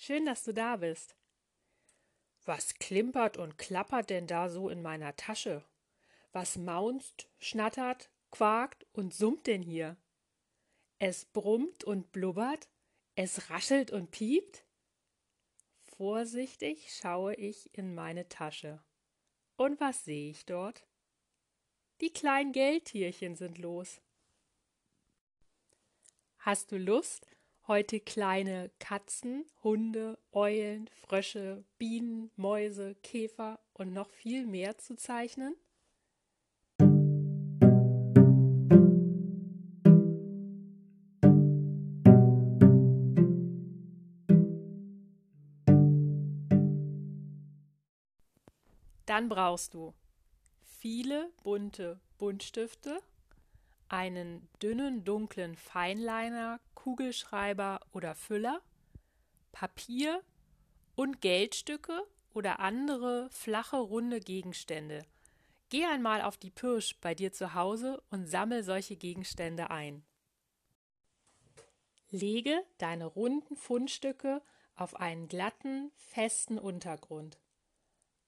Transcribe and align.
Schön, 0.00 0.26
dass 0.26 0.44
du 0.44 0.54
da 0.54 0.76
bist. 0.76 1.16
Was 2.44 2.74
klimpert 2.74 3.36
und 3.36 3.58
klappert 3.58 4.10
denn 4.10 4.28
da 4.28 4.48
so 4.48 4.68
in 4.68 4.80
meiner 4.80 5.16
Tasche? 5.16 5.64
Was 6.30 6.56
maunzt, 6.56 7.28
schnattert, 7.40 8.08
quakt 8.30 8.86
und 8.92 9.12
summt 9.12 9.48
denn 9.48 9.60
hier? 9.60 9.96
Es 11.00 11.24
brummt 11.24 11.82
und 11.82 12.12
blubbert, 12.12 12.68
es 13.16 13.50
raschelt 13.50 13.90
und 13.90 14.12
piept? 14.12 14.64
Vorsichtig 15.82 16.94
schaue 16.94 17.34
ich 17.34 17.74
in 17.76 17.96
meine 17.96 18.28
Tasche. 18.28 18.80
Und 19.56 19.80
was 19.80 20.04
sehe 20.04 20.30
ich 20.30 20.46
dort? 20.46 20.86
Die 22.00 22.12
kleinen 22.12 22.52
Geldtierchen 22.52 23.34
sind 23.34 23.58
los. 23.58 24.00
Hast 26.38 26.70
du 26.70 26.78
Lust, 26.78 27.26
heute 27.68 28.00
kleine 28.00 28.70
Katzen, 28.78 29.44
Hunde, 29.62 30.18
Eulen, 30.32 30.88
Frösche, 30.88 31.64
Bienen, 31.76 32.30
Mäuse, 32.34 32.94
Käfer 33.02 33.60
und 33.74 33.92
noch 33.92 34.08
viel 34.08 34.46
mehr 34.46 34.78
zu 34.78 34.96
zeichnen? 34.96 35.54
Dann 49.04 49.28
brauchst 49.28 49.74
du 49.74 49.92
viele 50.80 51.30
bunte 51.42 52.00
Buntstifte, 52.16 53.02
einen 53.88 54.48
dünnen 54.62 55.04
dunklen 55.04 55.56
Feinliner, 55.56 56.60
Kugelschreiber 56.74 57.80
oder 57.92 58.14
Füller, 58.14 58.60
Papier 59.52 60.22
und 60.94 61.20
Geldstücke 61.20 62.02
oder 62.32 62.60
andere 62.60 63.28
flache 63.30 63.78
runde 63.78 64.20
Gegenstände. 64.20 65.04
Geh 65.70 65.84
einmal 65.84 66.22
auf 66.22 66.36
die 66.36 66.50
Pirsch 66.50 66.96
bei 67.00 67.14
dir 67.14 67.32
zu 67.32 67.54
Hause 67.54 68.02
und 68.10 68.26
sammel 68.26 68.62
solche 68.62 68.96
Gegenstände 68.96 69.70
ein. 69.70 70.04
Lege 72.10 72.64
deine 72.78 73.04
runden 73.04 73.56
Fundstücke 73.56 74.42
auf 74.74 74.96
einen 74.96 75.28
glatten, 75.28 75.90
festen 75.96 76.58
Untergrund. 76.58 77.38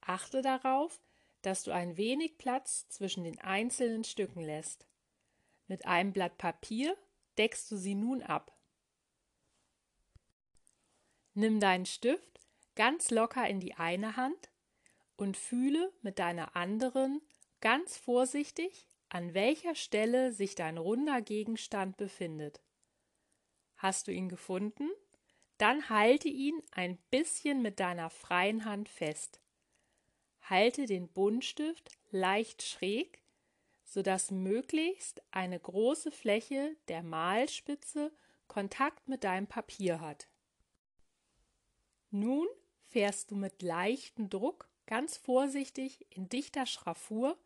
Achte 0.00 0.42
darauf, 0.42 1.00
dass 1.42 1.62
du 1.62 1.70
ein 1.70 1.96
wenig 1.96 2.36
Platz 2.36 2.88
zwischen 2.88 3.24
den 3.24 3.40
einzelnen 3.40 4.04
Stücken 4.04 4.40
lässt. 4.40 4.86
Mit 5.70 5.86
einem 5.86 6.12
Blatt 6.12 6.36
Papier 6.36 6.96
deckst 7.38 7.70
du 7.70 7.76
sie 7.76 7.94
nun 7.94 8.24
ab. 8.24 8.58
Nimm 11.34 11.60
deinen 11.60 11.86
Stift 11.86 12.40
ganz 12.74 13.12
locker 13.12 13.48
in 13.48 13.60
die 13.60 13.74
eine 13.74 14.16
Hand 14.16 14.50
und 15.14 15.36
fühle 15.36 15.92
mit 16.02 16.18
deiner 16.18 16.56
anderen 16.56 17.22
ganz 17.60 17.96
vorsichtig, 17.96 18.88
an 19.10 19.32
welcher 19.32 19.76
Stelle 19.76 20.32
sich 20.32 20.56
dein 20.56 20.76
runder 20.76 21.22
Gegenstand 21.22 21.96
befindet. 21.96 22.60
Hast 23.76 24.08
du 24.08 24.12
ihn 24.12 24.28
gefunden? 24.28 24.90
Dann 25.56 25.88
halte 25.88 26.28
ihn 26.28 26.60
ein 26.72 26.96
bisschen 27.12 27.62
mit 27.62 27.78
deiner 27.78 28.10
freien 28.10 28.64
Hand 28.64 28.88
fest. 28.88 29.40
Halte 30.40 30.86
den 30.86 31.06
Buntstift 31.06 31.96
leicht 32.10 32.64
schräg, 32.64 33.19
sodass 33.90 34.30
möglichst 34.30 35.20
eine 35.32 35.58
große 35.58 36.12
Fläche 36.12 36.76
der 36.86 37.02
Malspitze 37.02 38.12
Kontakt 38.46 39.08
mit 39.08 39.24
deinem 39.24 39.48
Papier 39.48 40.00
hat. 40.00 40.28
Nun 42.10 42.46
fährst 42.84 43.32
du 43.32 43.34
mit 43.34 43.62
leichtem 43.62 44.30
Druck 44.30 44.70
ganz 44.86 45.16
vorsichtig 45.16 46.06
in 46.10 46.28
dichter 46.28 46.66
Schraffur, 46.66 47.36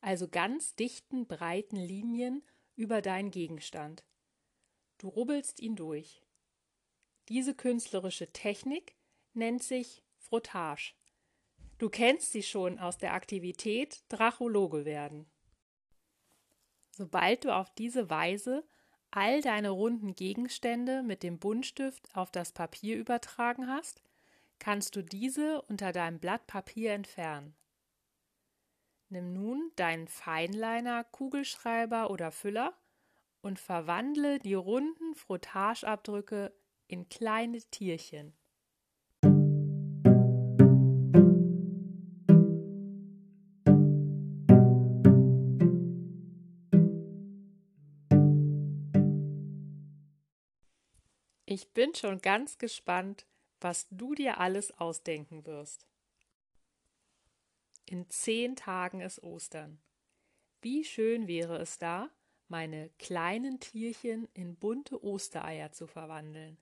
also 0.00 0.26
ganz 0.26 0.74
dichten, 0.74 1.26
breiten 1.26 1.76
Linien 1.76 2.42
über 2.76 3.02
deinen 3.02 3.30
Gegenstand. 3.30 4.02
Du 4.96 5.08
rubbelst 5.08 5.60
ihn 5.60 5.76
durch. 5.76 6.22
Diese 7.28 7.54
künstlerische 7.54 8.32
Technik 8.32 8.96
nennt 9.34 9.62
sich 9.62 10.02
Frottage. 10.16 10.94
Du 11.76 11.90
kennst 11.90 12.32
sie 12.32 12.42
schon 12.42 12.78
aus 12.78 12.96
der 12.96 13.12
Aktivität 13.12 14.02
Drachologe 14.08 14.86
werden. 14.86 15.30
Sobald 17.00 17.46
du 17.46 17.56
auf 17.56 17.70
diese 17.70 18.10
Weise 18.10 18.62
all 19.10 19.40
deine 19.40 19.70
runden 19.70 20.14
Gegenstände 20.14 21.02
mit 21.02 21.22
dem 21.22 21.38
Buntstift 21.38 22.14
auf 22.14 22.30
das 22.30 22.52
Papier 22.52 22.98
übertragen 22.98 23.68
hast, 23.68 24.02
kannst 24.58 24.96
du 24.96 25.02
diese 25.02 25.62
unter 25.62 25.92
deinem 25.92 26.18
Blatt 26.18 26.46
Papier 26.46 26.92
entfernen. 26.92 27.56
Nimm 29.08 29.32
nun 29.32 29.72
deinen 29.76 30.08
Feinliner, 30.08 31.04
Kugelschreiber 31.04 32.10
oder 32.10 32.30
Füller 32.32 32.76
und 33.40 33.58
verwandle 33.58 34.38
die 34.38 34.52
runden 34.52 35.14
Frottageabdrücke 35.14 36.54
in 36.86 37.08
kleine 37.08 37.62
Tierchen. 37.62 38.36
Ich 51.52 51.72
bin 51.72 51.96
schon 51.96 52.20
ganz 52.20 52.58
gespannt, 52.58 53.26
was 53.60 53.88
du 53.90 54.14
dir 54.14 54.38
alles 54.38 54.70
ausdenken 54.78 55.44
wirst. 55.46 55.84
In 57.86 58.08
zehn 58.08 58.54
Tagen 58.54 59.00
ist 59.00 59.20
Ostern. 59.24 59.82
Wie 60.62 60.84
schön 60.84 61.26
wäre 61.26 61.58
es 61.58 61.76
da, 61.78 62.08
meine 62.46 62.90
kleinen 63.00 63.58
Tierchen 63.58 64.28
in 64.32 64.54
bunte 64.54 65.02
Ostereier 65.02 65.72
zu 65.72 65.88
verwandeln. 65.88 66.56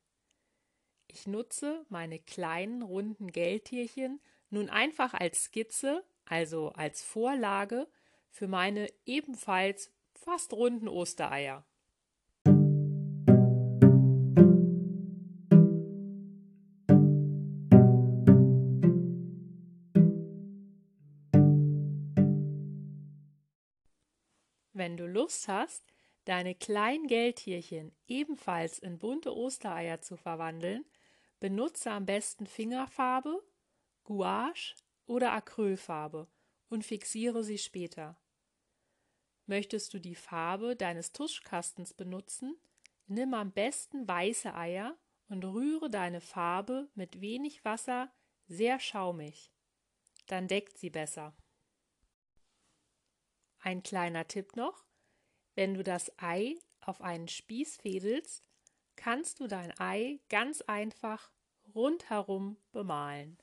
Ich 1.06 1.27
nutze 1.27 1.84
meine 1.91 2.19
kleinen 2.19 2.81
runden 2.81 3.31
Geldtierchen 3.31 4.22
nun 4.48 4.71
einfach 4.71 5.12
als 5.12 5.44
Skizze, 5.44 6.03
also 6.25 6.71
als 6.71 7.03
Vorlage 7.03 7.88
für 8.31 8.48
meine 8.48 8.91
ebenfalls 9.04 9.93
fast 10.15 10.54
runden 10.54 10.88
Ostereier. 10.88 11.66
Wenn 24.78 24.97
du 24.97 25.09
Lust 25.09 25.49
hast, 25.49 25.83
deine 26.25 26.55
kleinen 26.55 27.09
Geldtierchen 27.09 27.91
ebenfalls 28.06 28.78
in 28.78 29.00
bunte 29.00 29.34
Ostereier 29.34 30.03
zu 30.03 30.16
verwandeln, 30.16 30.84
benutze 31.41 31.91
am 31.91 32.06
besten 32.06 32.47
Fingerfarbe, 32.47 33.43
Gouache 34.05 34.77
oder 35.05 35.33
Acrylfarbe 35.33 36.28
und 36.69 36.84
fixiere 36.84 37.43
sie 37.43 37.59
später. 37.59 38.21
Möchtest 39.47 39.94
du 39.94 39.99
die 39.99 40.15
Farbe 40.15 40.77
deines 40.77 41.10
Tuschkastens 41.10 41.93
benutzen, 41.93 42.56
nimm 43.09 43.34
am 43.34 43.50
besten 43.50 44.06
weiße 44.06 44.55
Eier 44.55 44.97
und 45.28 45.43
rühre 45.43 45.91
deine 45.91 46.21
Farbe 46.21 46.89
mit 46.95 47.21
wenig 47.21 47.65
Wasser 47.65 48.12
sehr 48.47 48.78
schaumig. 48.78 49.50
Dann 50.28 50.47
deckt 50.47 50.78
sie 50.78 50.91
besser. 50.91 51.34
Ein 53.68 53.82
kleiner 53.82 54.26
Tipp 54.26 54.56
noch, 54.56 54.86
wenn 55.54 55.74
du 55.74 55.84
das 55.84 56.10
Ei 56.16 56.56
auf 56.80 57.02
einen 57.02 57.28
Spieß 57.28 57.76
fädelst, 57.76 58.42
kannst 58.96 59.40
du 59.40 59.46
dein 59.46 59.78
Ei 59.78 60.20
ganz 60.30 60.62
einfach 60.62 61.30
rundherum 61.74 62.56
bemalen. 62.72 63.36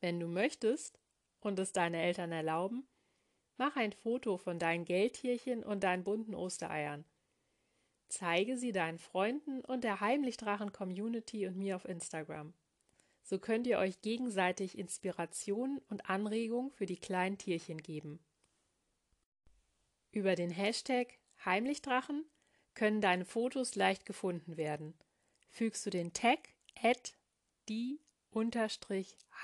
Wenn 0.00 0.20
du 0.20 0.28
möchtest 0.28 1.00
und 1.40 1.58
es 1.58 1.72
deine 1.72 2.00
Eltern 2.00 2.30
erlauben, 2.30 2.86
Mach 3.60 3.76
ein 3.76 3.92
Foto 3.92 4.38
von 4.38 4.58
deinen 4.58 4.86
Geldtierchen 4.86 5.62
und 5.62 5.84
deinen 5.84 6.02
bunten 6.02 6.34
Ostereiern. 6.34 7.04
Zeige 8.08 8.56
sie 8.56 8.72
deinen 8.72 8.96
Freunden 8.98 9.60
und 9.60 9.84
der 9.84 10.00
Heimlichdrachen-Community 10.00 11.46
und 11.46 11.58
mir 11.58 11.76
auf 11.76 11.84
Instagram. 11.84 12.54
So 13.22 13.38
könnt 13.38 13.66
ihr 13.66 13.76
euch 13.76 14.00
gegenseitig 14.00 14.78
Inspiration 14.78 15.82
und 15.90 16.08
Anregung 16.08 16.70
für 16.70 16.86
die 16.86 16.96
kleinen 16.96 17.36
Tierchen 17.36 17.82
geben. 17.82 18.18
Über 20.10 20.36
den 20.36 20.50
Hashtag 20.50 21.18
Heimlichdrachen 21.44 22.24
können 22.72 23.02
deine 23.02 23.26
Fotos 23.26 23.74
leicht 23.74 24.06
gefunden 24.06 24.56
werden. 24.56 24.94
Fügst 25.50 25.84
du 25.84 25.90
den 25.90 26.14
Tag 26.14 26.48
at 26.82 27.12
die 27.68 28.00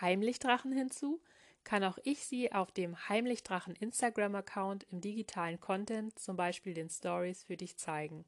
Heimlichdrachen 0.01 0.73
hinzu, 0.73 1.21
kann 1.67 1.83
auch 1.83 1.99
ich 2.05 2.25
sie 2.25 2.53
auf 2.53 2.71
dem 2.71 3.09
Heimlichdrachen 3.09 3.75
Instagram-Account 3.75 4.85
im 4.85 5.01
digitalen 5.01 5.59
Content, 5.59 6.17
zum 6.17 6.37
Beispiel 6.37 6.75
den 6.75 6.89
Stories, 6.89 7.43
für 7.43 7.57
dich 7.57 7.77
zeigen. 7.77 8.25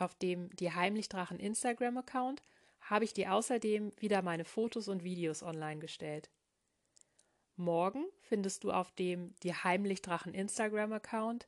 Auf 0.00 0.16
dem 0.16 0.50
Die 0.56 0.72
Heimlichdrachen 0.72 1.38
Instagram-Account 1.38 2.42
habe 2.80 3.04
ich 3.04 3.14
dir 3.14 3.32
außerdem 3.32 3.92
wieder 4.00 4.22
meine 4.22 4.44
Fotos 4.44 4.88
und 4.88 5.04
Videos 5.04 5.44
online 5.44 5.78
gestellt. 5.78 6.30
Morgen 7.54 8.04
findest 8.22 8.64
du 8.64 8.72
auf 8.72 8.90
dem 8.90 9.36
Die 9.44 9.54
Heimlichdrachen 9.54 10.34
Instagram-Account, 10.34 11.46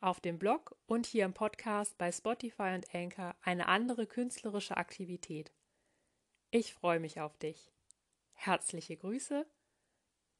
auf 0.00 0.20
dem 0.20 0.38
Blog 0.38 0.76
und 0.84 1.06
hier 1.06 1.24
im 1.24 1.32
Podcast 1.32 1.96
bei 1.96 2.12
Spotify 2.12 2.74
und 2.74 2.94
Anchor 2.94 3.34
eine 3.40 3.66
andere 3.66 4.06
künstlerische 4.06 4.76
Aktivität. 4.76 5.52
Ich 6.50 6.74
freue 6.74 7.00
mich 7.00 7.18
auf 7.18 7.38
dich. 7.38 7.72
Herzliche 8.34 8.96
Grüße, 8.98 9.46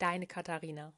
deine 0.02 0.26
Katharina. 0.26 0.92